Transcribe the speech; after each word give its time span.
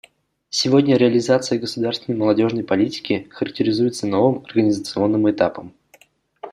Сегодня 0.49 0.97
реализация 0.97 1.59
государственной 1.59 2.17
молодежной 2.17 2.63
политики 2.63 3.27
характеризуется 3.29 4.07
новым 4.07 4.43
организационным 4.45 5.29
этапом. 5.29 5.75